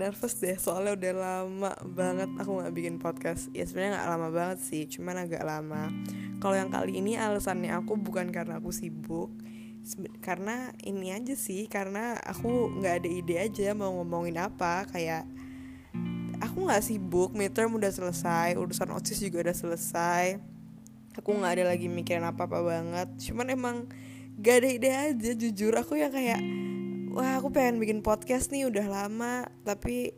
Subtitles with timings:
[0.00, 3.52] nervous deh soalnya udah lama banget aku nggak bikin podcast.
[3.52, 5.92] Ya sebenarnya nggak lama banget sih cuman agak lama.
[6.40, 9.28] Kalau yang kali ini alasannya aku bukan karena aku sibuk
[10.24, 14.88] karena ini aja sih karena aku nggak ada ide aja mau ngomongin apa.
[14.88, 15.28] Kayak
[16.40, 20.40] aku nggak sibuk midterm udah selesai urusan osis juga udah selesai.
[21.20, 23.08] Aku nggak ada lagi mikirin apa apa banget.
[23.28, 23.76] Cuman emang
[24.40, 25.76] gak ada ide aja jujur.
[25.76, 26.40] Aku ya kayak
[27.10, 29.50] wah aku pengen bikin podcast nih udah lama.
[29.66, 30.14] Tapi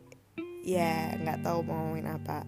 [0.61, 2.45] ya nggak tahu mau ngomongin apa.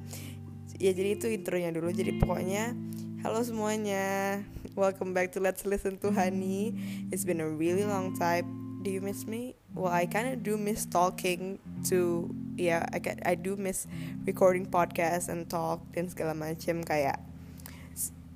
[0.77, 1.89] Ya jadi itu intronya dulu.
[1.89, 2.77] Jadi pokoknya
[3.25, 4.37] halo semuanya.
[4.77, 6.77] Welcome back to Let's Listen to Honey.
[7.09, 8.45] It's been a really long time.
[8.85, 9.57] Do you miss me?
[9.73, 11.57] Well I kinda do miss talking
[11.89, 13.89] to yeah I I do miss
[14.29, 17.17] recording podcast and talk dan segala macam kayak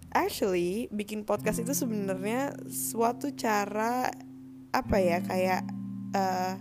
[0.09, 4.09] actually bikin podcast itu sebenarnya suatu cara
[4.73, 5.78] apa ya kayak
[6.15, 6.55] uh,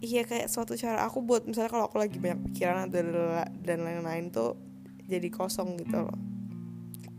[0.00, 3.12] iya kayak suatu cara aku buat misalnya kalau aku lagi banyak pikiran dan
[3.60, 4.56] dan lain-lain tuh
[5.06, 6.18] jadi kosong gitu loh.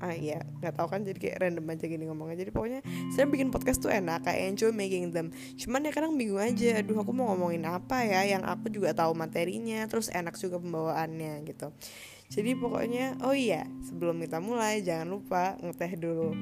[0.02, 2.42] Ah iya nggak tahu kan jadi kayak random aja gini ngomongnya.
[2.42, 2.82] Jadi pokoknya
[3.14, 5.30] saya bikin podcast tuh enak kayak enjoy making them.
[5.62, 9.14] Cuman ya kadang bingung aja aduh aku mau ngomongin apa ya yang aku juga tahu
[9.14, 11.70] materinya terus enak juga pembawaannya gitu.
[12.34, 16.34] Jadi pokoknya oh iya sebelum kita mulai jangan lupa ngeteh dulu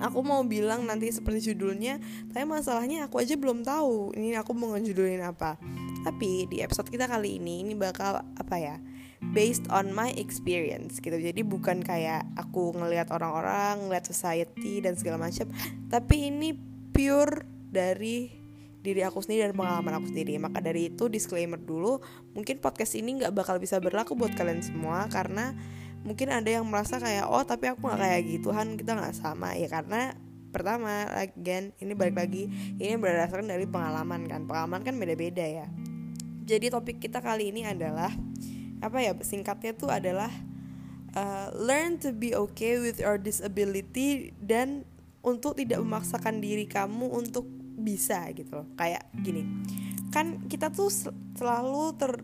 [0.00, 2.00] aku mau bilang nanti seperti judulnya
[2.32, 5.60] tapi masalahnya aku aja belum tahu ini aku mau ngejudulin apa.
[6.00, 8.76] Tapi di episode kita kali ini ini bakal apa ya
[9.36, 11.14] based on my experience gitu.
[11.14, 15.52] Jadi bukan kayak aku ngelihat orang-orang ngelihat society dan segala macam.
[15.92, 16.56] Tapi ini
[16.90, 18.32] pure dari
[18.80, 20.40] diri aku sendiri dan pengalaman aku sendiri.
[20.40, 22.00] Maka dari itu disclaimer dulu
[22.32, 25.52] mungkin podcast ini nggak bakal bisa berlaku buat kalian semua karena
[26.00, 29.56] mungkin ada yang merasa kayak oh tapi aku nggak kayak gitu kan kita nggak sama.
[29.56, 30.16] Ya karena
[30.50, 34.48] pertama again ini balik lagi ini berdasarkan dari pengalaman kan.
[34.48, 35.66] Pengalaman kan beda-beda ya.
[36.44, 38.10] Jadi topik kita kali ini adalah
[38.80, 40.32] apa ya singkatnya tuh adalah
[41.14, 44.88] uh, learn to be okay with your disability dan
[45.20, 47.44] untuk tidak memaksakan diri kamu untuk
[47.80, 48.66] bisa gitu loh.
[48.74, 49.44] Kayak gini
[50.10, 50.90] kan kita tuh
[51.38, 52.18] selalu ter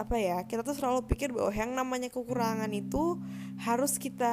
[0.00, 3.20] apa ya kita tuh selalu pikir bahwa yang namanya kekurangan itu
[3.60, 4.32] harus kita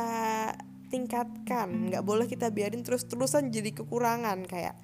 [0.88, 1.92] tingkatkan.
[1.92, 4.48] Nggak boleh kita biarin terus terusan jadi kekurangan.
[4.48, 4.80] Kayak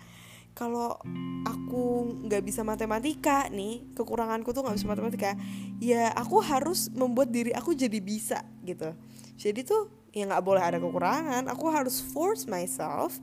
[0.53, 0.99] kalau
[1.47, 5.33] aku nggak bisa matematika nih kekuranganku tuh nggak bisa matematika
[5.81, 8.93] ya aku harus membuat diri aku jadi bisa gitu.
[9.39, 11.49] Jadi tuh ya nggak boleh ada kekurangan.
[11.49, 13.17] Aku harus force myself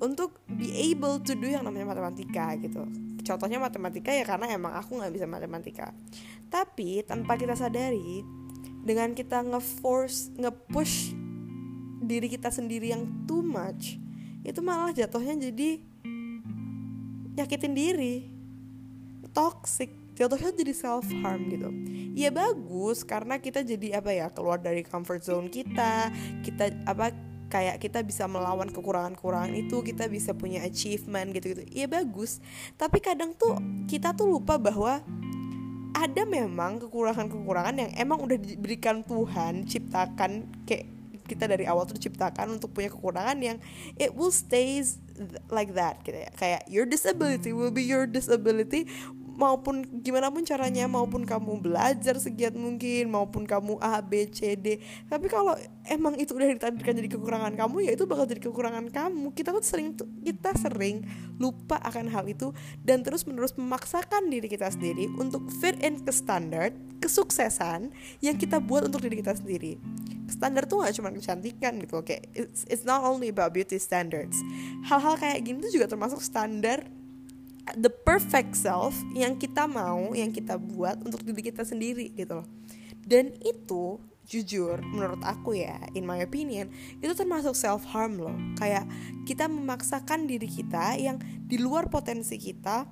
[0.00, 2.84] untuk be able to do yang namanya matematika gitu.
[3.20, 5.92] Contohnya matematika ya karena emang aku nggak bisa matematika
[6.50, 8.26] tapi tanpa kita sadari
[8.82, 11.14] dengan kita nge-force nge-push
[12.04, 13.96] diri kita sendiri yang too much
[14.40, 15.80] itu malah jatuhnya jadi
[17.36, 18.14] nyakitin diri.
[19.30, 19.92] Toxic.
[20.18, 21.70] Jatuhnya jadi self harm gitu.
[22.12, 26.12] Ya bagus karena kita jadi apa ya keluar dari comfort zone kita.
[26.44, 27.14] Kita apa
[27.48, 31.64] kayak kita bisa melawan kekurangan-kekurangan itu kita bisa punya achievement gitu-gitu.
[31.72, 32.42] Ya bagus.
[32.76, 33.56] Tapi kadang tuh
[33.88, 35.00] kita tuh lupa bahwa
[36.00, 40.88] ada memang kekurangan-kekurangan yang emang udah diberikan Tuhan ciptakan kayak
[41.30, 43.58] kita dari awal tuh diciptakan untuk punya kekurangan yang
[43.94, 44.98] it will stays
[45.52, 46.30] like that gitu ya.
[46.34, 48.90] Kayak your disability will be your disability
[49.40, 54.76] maupun gimana pun caranya maupun kamu belajar segiat mungkin maupun kamu A B C D.
[55.08, 55.56] Tapi kalau
[55.88, 59.32] emang itu udah ditakdirkan jadi kekurangan kamu ya itu bakal jadi kekurangan kamu.
[59.32, 61.08] Kita tuh sering kita sering
[61.40, 62.52] lupa akan hal itu
[62.84, 67.88] dan terus menerus memaksakan diri kita sendiri untuk fit in ke standar kesuksesan
[68.20, 69.80] yang kita buat untuk diri kita sendiri.
[70.28, 74.36] Standar tuh gak cuma kecantikan gitu oke it's, it's not only about beauty standards.
[74.84, 76.84] Hal-hal kayak gini tuh juga termasuk standar
[77.76, 82.48] the perfect self yang kita mau yang kita buat untuk diri kita sendiri gitu loh.
[83.04, 83.98] Dan itu
[84.30, 86.70] jujur menurut aku ya in my opinion
[87.02, 88.34] itu termasuk self harm loh.
[88.56, 88.86] Kayak
[89.26, 92.86] kita memaksakan diri kita yang di luar potensi kita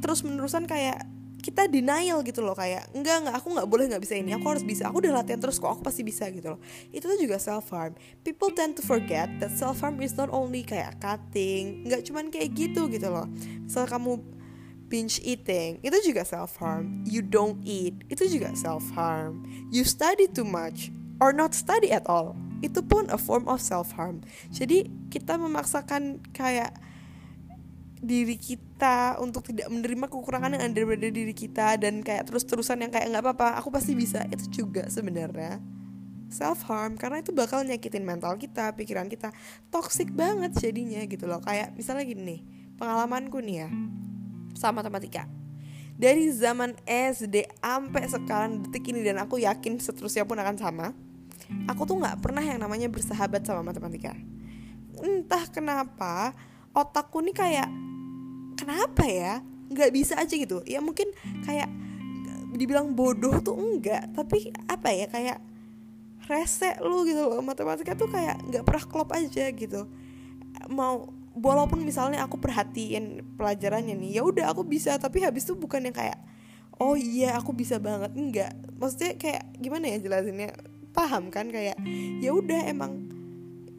[0.00, 1.04] terus menerusan kayak
[1.40, 4.64] kita denial gitu loh kayak enggak enggak aku nggak boleh nggak bisa ini aku harus
[4.64, 6.60] bisa aku udah latihan terus kok aku pasti bisa gitu loh.
[6.92, 10.60] Itu tuh juga self harm people tend to forget that self harm is not only
[10.62, 13.26] kayak cutting nggak cuman kayak gitu gitu loh.
[13.64, 14.20] Misal kamu
[14.90, 20.26] binge eating itu juga self harm you don't eat itu juga self harm you study
[20.26, 20.90] too much
[21.22, 24.18] or not study at all itu pun a form of self harm
[24.50, 26.74] jadi kita memaksakan kayak
[28.00, 32.88] diri kita untuk tidak menerima kekurangan yang ada pada diri kita dan kayak terus-terusan yang
[32.88, 34.24] kayak nggak apa-apa aku pasti bisa.
[34.32, 35.60] Itu juga sebenarnya
[36.32, 39.30] self harm karena itu bakal nyakitin mental kita pikiran kita.
[39.68, 41.44] Toxic banget jadinya gitu loh.
[41.44, 42.40] Kayak misalnya gini nih
[42.80, 43.68] pengalamanku nih ya
[44.56, 45.28] sama matematika.
[46.00, 50.96] Dari zaman SD sampai sekarang detik ini dan aku yakin seterusnya pun akan sama
[51.66, 54.14] aku tuh nggak pernah yang namanya bersahabat sama matematika.
[55.00, 56.32] Entah kenapa
[56.72, 57.68] otakku nih kayak
[58.60, 59.40] kenapa ya?
[59.72, 60.60] Nggak bisa aja gitu.
[60.68, 61.08] Ya mungkin
[61.48, 61.72] kayak
[62.52, 64.12] dibilang bodoh tuh enggak.
[64.12, 65.38] Tapi apa ya kayak
[66.28, 67.40] rese lu gitu loh.
[67.40, 69.88] Matematika tuh kayak nggak pernah klop aja gitu.
[70.68, 75.00] Mau walaupun misalnya aku perhatiin pelajarannya nih ya udah aku bisa.
[75.00, 76.20] Tapi habis itu bukan yang kayak
[76.76, 78.12] oh iya aku bisa banget.
[78.12, 80.52] Enggak maksudnya kayak gimana ya jelasinnya?
[80.90, 81.48] Paham kan?
[81.48, 81.78] Kayak
[82.18, 83.19] ya udah emang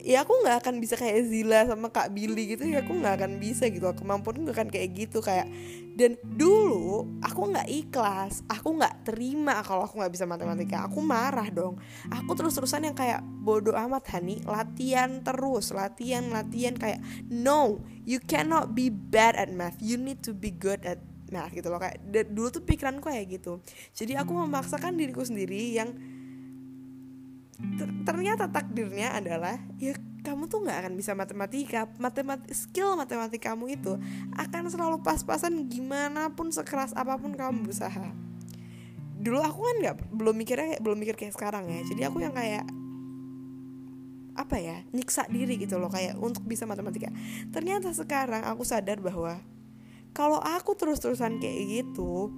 [0.02, 3.32] ya aku nggak akan bisa kayak Zila sama Kak Billy gitu ya aku nggak akan
[3.38, 3.86] bisa gitu.
[3.94, 5.46] Kemampuan nggak akan kayak gitu kayak
[5.92, 10.90] dan dulu aku nggak ikhlas aku nggak terima kalau aku nggak bisa matematika.
[10.90, 11.78] Aku marah dong.
[12.10, 14.42] Aku terus terusan yang kayak bodoh amat Hani.
[14.42, 16.74] Latihan terus latihan latihan.
[16.74, 17.00] Kayak
[17.30, 19.78] no you cannot be bad at math.
[19.78, 20.98] You need to be good at
[21.32, 21.80] math gitu loh.
[21.80, 23.64] Kayak dulu tuh pikiranku kayak gitu.
[23.96, 26.11] Jadi aku memaksakan diriku sendiri yang
[28.02, 33.98] ternyata takdirnya adalah ya kamu tuh nggak akan bisa matematika matematik skill matematika kamu itu
[34.38, 38.14] akan selalu pas-pasan gimana pun sekeras apa pun kamu berusaha.
[39.22, 41.82] Dulu aku kan nggak belum mikirnya belum mikir kayak sekarang ya.
[41.86, 42.66] Jadi aku yang kayak
[44.32, 47.10] apa ya nyiksa diri gitu loh kayak untuk bisa matematika.
[47.50, 49.42] Ternyata sekarang aku sadar bahwa
[50.14, 52.30] kalau aku terus-terusan kayak gitu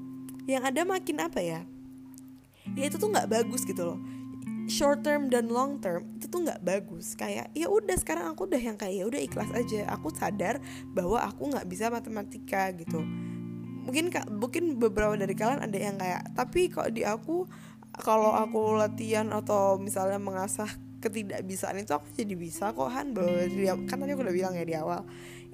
[0.48, 1.60] yang ada makin apa ya
[2.72, 3.98] ya itu tuh nggak bagus gitu loh
[4.66, 7.14] short term dan long term itu tuh nggak bagus.
[7.14, 9.88] Kayak ya udah sekarang aku udah yang kayak ya udah ikhlas aja.
[9.94, 10.60] Aku sadar
[10.92, 13.00] bahwa aku nggak bisa matematika gitu.
[13.84, 17.44] Mungkin mungkin beberapa dari kalian ada yang kayak tapi kok di aku
[18.00, 20.68] kalau aku latihan atau misalnya mengasah
[21.04, 25.04] ketidakbisaan itu aku jadi bisa kok Han kan tadi aku udah bilang ya di awal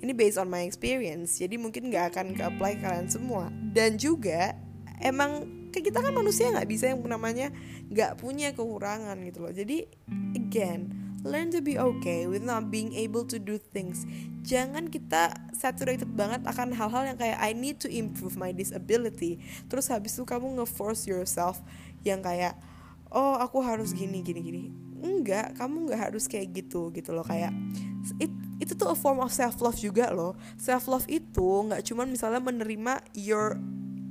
[0.00, 1.36] ini based on my experience.
[1.38, 3.52] Jadi mungkin nggak akan ke apply kalian semua.
[3.52, 4.56] Dan juga
[5.00, 7.54] emang kayak kita kan manusia nggak bisa yang namanya
[7.90, 9.52] nggak punya kekurangan gitu loh.
[9.54, 9.86] Jadi
[10.36, 14.08] again learn to be okay with not being able to do things.
[14.40, 19.36] Jangan kita saturated banget akan hal-hal yang kayak I need to improve my disability.
[19.68, 21.60] Terus habis itu kamu nge-force yourself
[22.00, 22.56] yang kayak
[23.12, 24.62] oh aku harus gini gini gini.
[25.00, 27.24] Enggak kamu nggak harus kayak gitu gitu loh.
[27.24, 27.52] Kayak
[28.16, 30.32] it, itu tuh a form of self love juga loh.
[30.56, 33.60] Self love itu nggak cuman misalnya menerima your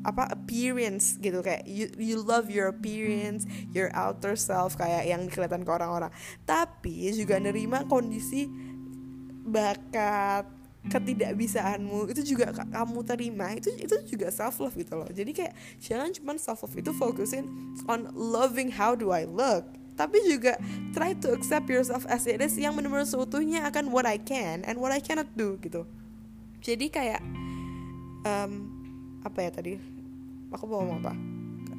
[0.05, 5.61] apa appearance gitu kayak you you love your appearance your outer self kayak yang kelihatan
[5.61, 6.09] ke orang-orang.
[6.49, 8.49] Tapi juga nerima kondisi
[9.45, 10.49] bakat
[10.89, 15.05] ketidakbisaanmu itu juga kamu terima itu itu juga self love gitu loh.
[15.13, 17.45] Jadi kayak jangan cuma self love itu fokusin
[17.85, 19.69] on loving how do I look
[19.99, 20.55] tapi juga
[20.95, 24.79] try to accept yourself as it is yang benar-benar seutuhnya akan what I can and
[24.79, 25.83] what I cannot do gitu.
[26.63, 27.19] Jadi kayak
[28.23, 28.71] um,
[29.27, 29.98] apa ya tadi
[30.53, 31.13] aku mau ngomong apa?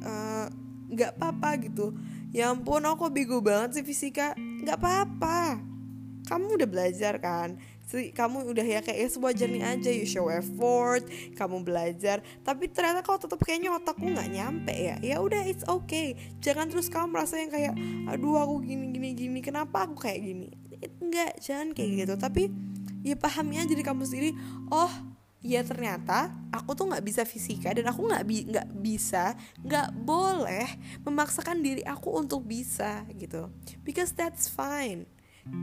[0.01, 0.47] Eh,
[0.91, 1.95] nggak uh, apa-apa gitu.
[2.31, 4.33] Ya ampun aku bego banget sih fisika.
[4.37, 5.59] Nggak apa-apa.
[6.27, 7.59] Kamu udah belajar kan?
[7.91, 9.91] Kamu udah ya kayak ya sewajarnya aja.
[9.91, 11.03] You show effort
[11.35, 12.23] kamu belajar.
[12.39, 14.95] Tapi ternyata kalau tetap kayaknya otakku nggak nyampe ya.
[15.03, 16.15] Ya udah it's okay.
[16.39, 17.75] Jangan terus kamu merasa yang kayak
[18.07, 19.39] aduh aku gini gini gini.
[19.43, 20.47] Kenapa aku kayak gini?
[21.03, 22.13] Enggak jangan kayak gitu.
[22.15, 22.47] Tapi
[23.03, 24.31] ya pahami aja diri kamu sendiri.
[24.71, 25.10] Oh
[25.41, 29.33] ya ternyata aku tuh nggak bisa fisika dan aku nggak bi nggak bisa
[29.65, 30.69] nggak boleh
[31.01, 33.49] memaksakan diri aku untuk bisa gitu.
[33.81, 35.09] Because that's fine.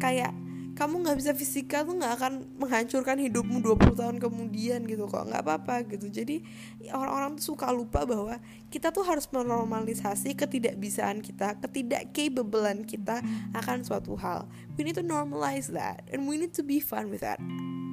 [0.03, 0.35] Kayak
[0.75, 5.31] kamu nggak bisa fisika tuh nggak akan menghancurkan hidupmu 20 tahun kemudian gitu kok.
[5.31, 6.11] Nggak apa-apa gitu.
[6.11, 6.43] Jadi
[6.91, 8.43] orang-orang tuh suka lupa bahwa
[8.75, 13.23] kita tuh harus menormalisasi ketidakbisaan kita ketidakcapabelan kita
[13.55, 14.51] akan suatu hal.
[14.75, 17.39] We need to normalize that and we need to be fun with that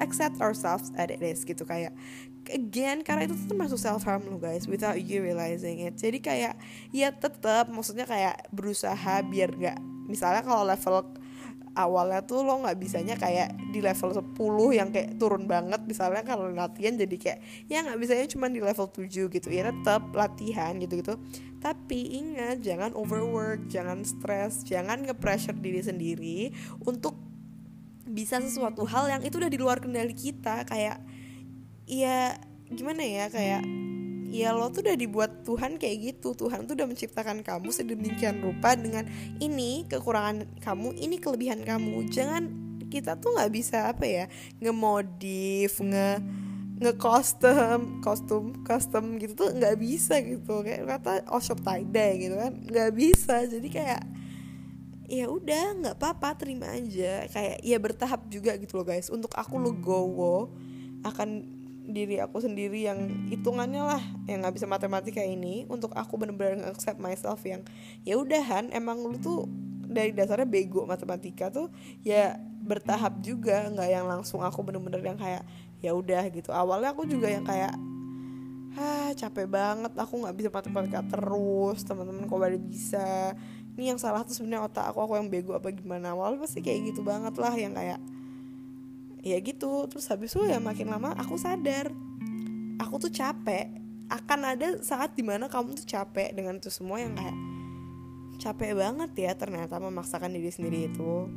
[0.03, 1.95] accept ourselves as it is gitu kayak
[2.51, 5.97] again karena itu tuh termasuk self harm lo guys without you realizing it.
[5.97, 6.53] Jadi kayak
[6.93, 11.01] ya tetap maksudnya kayak berusaha biar gak misalnya kalau level
[11.75, 16.47] awalnya tuh lo nggak bisanya kayak di level 10 yang kayak turun banget misalnya kalau
[16.47, 21.03] latihan jadi kayak ya nggak bisanya cuma di level 7 gitu ya tetap latihan gitu
[21.03, 21.19] gitu
[21.59, 26.39] tapi ingat jangan overwork jangan stres jangan nge-pressure diri sendiri
[26.79, 27.19] untuk
[28.15, 31.03] bisa sesuatu hal yang itu udah di luar kendali kita kayak
[31.83, 32.39] ya
[32.71, 33.67] gimana ya kayak
[34.35, 36.35] ya lo tuh udah dibuat Tuhan kayak gitu.
[36.35, 39.07] Tuhan tuh udah menciptakan kamu sedemikian rupa dengan
[39.39, 42.07] ini kekurangan kamu ini kelebihan kamu.
[42.11, 42.43] Jangan
[42.91, 44.25] kita tuh nggak bisa apa ya
[44.59, 46.09] ngemodif nge
[46.75, 50.65] nge custom kostum custom gitu tuh nggak bisa gitu.
[50.65, 53.47] Kayak kata oh shop tie gitu kan nggak bisa.
[53.47, 54.03] Jadi kayak
[55.05, 57.25] ya udah nggak apa-apa terima aja.
[57.29, 59.09] Kayak ya bertahap juga gitu loh guys.
[59.09, 60.53] Untuk aku lo gowo
[61.05, 66.65] akan diri aku sendiri yang hitungannya lah yang nggak bisa matematika ini untuk aku bener-bener
[66.65, 67.61] accept myself yang
[68.01, 69.45] ya udahan emang lu tuh
[69.85, 71.69] dari dasarnya bego matematika tuh
[72.01, 75.45] ya bertahap juga nggak yang langsung aku bener-bener yang kayak
[75.85, 76.49] ya udah gitu.
[76.49, 77.77] Awalnya aku juga yang kayak
[78.75, 83.07] ah capek banget aku nggak bisa matematika terus teman-teman kok pada bisa
[83.75, 86.15] ini yang salah tuh sebenarnya otak aku aku yang bego apa gimana?
[86.15, 87.99] Awal pasti kayak gitu banget lah yang kayak
[89.19, 89.83] ya gitu.
[89.91, 91.91] Terus habis itu ya makin lama aku sadar
[92.79, 93.67] aku tuh capek.
[94.07, 97.35] Akan ada saat di mana kamu tuh capek dengan itu semua yang kayak
[98.39, 101.27] capek banget ya ternyata memaksakan diri sendiri itu.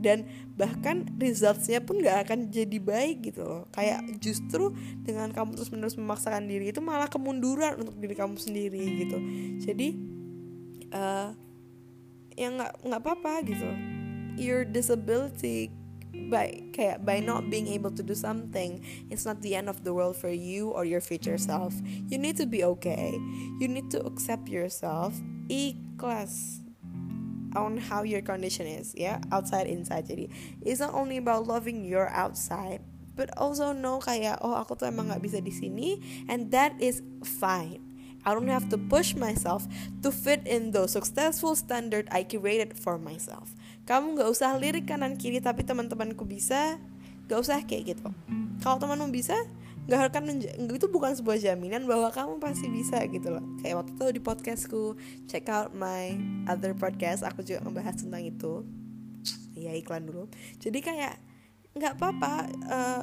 [0.00, 0.24] Dan
[0.56, 3.68] bahkan resultsnya pun gak akan jadi baik gitu loh.
[3.68, 4.72] Kayak justru
[5.04, 9.18] dengan kamu terus menerus memaksakan diri itu malah kemunduran untuk diri kamu sendiri gitu.
[9.60, 9.88] Jadi
[10.96, 11.36] uh,
[12.34, 13.70] ya nggak nggak apa-apa gitu.
[14.40, 15.74] Your disability
[16.10, 19.94] by kayak by not being able to do something it's not the end of the
[19.94, 21.74] world for you or your future self.
[22.10, 23.14] You need to be okay.
[23.58, 25.14] You need to accept yourself.
[25.50, 26.62] Ikhlas
[27.58, 29.18] on how your condition is yeah?
[29.34, 30.06] outside inside.
[30.06, 30.30] Jadi
[30.62, 32.82] it's not only about loving your outside
[33.20, 37.02] but also know kayak oh aku tuh emang nggak bisa di sini and that is
[37.20, 37.89] fine
[38.24, 39.64] I don't have to push myself
[40.04, 43.52] to fit in those successful standard I created for myself.
[43.88, 46.76] Kamu nggak usah lirik kanan kiri tapi teman-temanku bisa,
[47.26, 48.08] nggak usah kayak gitu.
[48.60, 49.34] Kalau temanmu bisa,
[49.90, 50.24] nggak akan
[50.70, 54.94] itu bukan sebuah jaminan bahwa kamu pasti bisa gitu loh kayak waktu itu di podcastku
[55.26, 56.14] check out my
[56.46, 58.62] other podcast aku juga ngebahas tentang itu
[59.58, 60.30] ya iklan dulu
[60.62, 61.14] jadi kayak
[61.74, 62.34] nggak apa-apa
[62.70, 63.02] uh,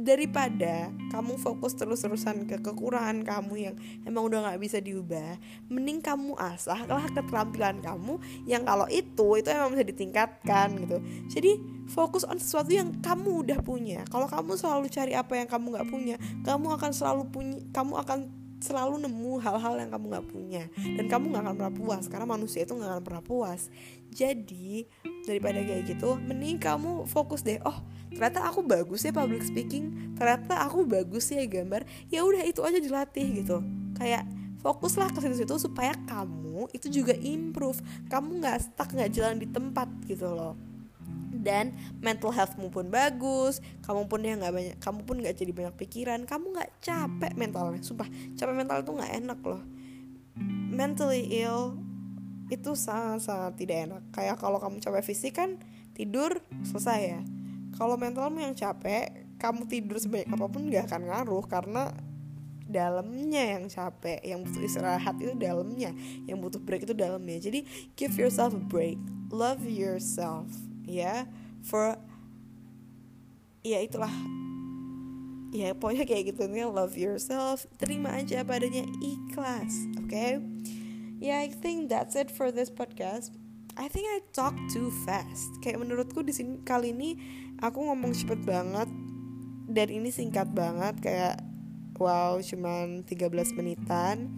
[0.00, 3.74] daripada kamu fokus terus-terusan ke kekurangan kamu yang
[4.08, 5.36] emang udah nggak bisa diubah
[5.68, 8.16] mending kamu asah lah keterampilan kamu
[8.48, 10.98] yang kalau itu itu emang bisa ditingkatkan gitu.
[11.28, 11.52] Jadi
[11.90, 14.02] fokus on sesuatu yang kamu udah punya.
[14.08, 18.39] Kalau kamu selalu cari apa yang kamu nggak punya kamu akan selalu punya kamu akan
[18.60, 20.64] selalu nemu hal-hal yang kamu nggak punya.
[20.76, 23.60] Dan kamu nggak akan pernah puas karena manusia itu nggak akan pernah puas.
[24.12, 24.84] Jadi
[25.24, 27.76] daripada kayak gitu mending kamu fokus deh oh
[28.10, 32.78] ternyata aku bagus ya public speaking ternyata aku bagus ya gambar ya udah itu aja
[32.78, 33.64] dilatih gitu.
[33.96, 34.28] Kayak
[34.60, 37.80] fokuslah ke situ-situ supaya kamu itu juga improve.
[38.12, 40.69] Kamu nggak stuck nggak jalan di tempat gitu loh
[41.40, 41.72] dan
[42.04, 46.20] mental healthmu pun bagus kamu pun ya nggak banyak kamu pun nggak jadi banyak pikiran
[46.28, 47.80] kamu nggak capek mentalnya.
[47.80, 49.62] Sumpah capek mental itu nggak enak loh.
[50.70, 51.80] Mentally ill
[52.52, 54.02] itu sangat sangat tidak enak.
[54.12, 55.56] Kayak kalau kamu capek fisik kan
[55.96, 57.20] tidur selesai ya.
[57.74, 61.96] Kalau mentalmu yang capek kamu tidur sebanyak apa pun nggak akan ngaruh karena
[62.70, 65.90] dalamnya yang capek yang butuh istirahat itu dalamnya
[66.30, 67.42] yang butuh break itu dalamnya.
[67.42, 67.66] Jadi
[67.98, 69.00] give yourself a break.
[69.30, 71.30] Love yourself ya
[71.62, 71.94] for
[73.62, 74.12] ya itulah.
[75.50, 80.06] Ya pokoknya kayak gitu nih love yourself terima aja padanya ikhlas oke?
[80.06, 80.38] Okay?
[81.20, 83.34] ya yeah, I think that's it for this podcast.
[83.76, 85.52] I think I talk too fast.
[85.60, 87.20] Kayak menurutku di sini kali ini
[87.60, 88.88] aku ngomong cepet banget
[89.70, 91.36] dan ini singkat banget kayak
[92.00, 94.32] wow cuman 13 menitan.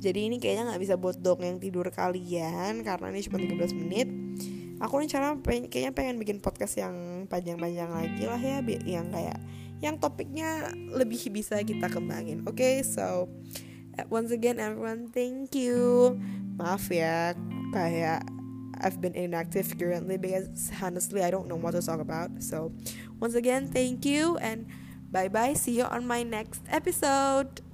[0.00, 4.08] Jadi ini kayaknya nggak bisa buat dong yang tidur kalian karena ini cuma 13 menit
[4.80, 9.38] aku rencana pengen, kayaknya pengen bikin podcast yang panjang-panjang lagi lah ya yang kayak
[9.80, 12.44] yang topiknya lebih bisa kita kembangin.
[12.48, 13.28] Oke okay, so
[14.08, 16.16] once again everyone thank you.
[16.56, 17.36] Maaf ya
[17.72, 18.24] kayak
[18.76, 22.32] I've been inactive currently because honestly I don't know what to talk about.
[22.40, 22.72] So
[23.20, 24.68] once again thank you and
[25.12, 27.65] bye bye see you on my next episode